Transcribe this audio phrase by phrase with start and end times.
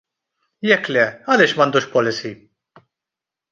[0.69, 2.35] Jekk le għaliex m'għandux policy?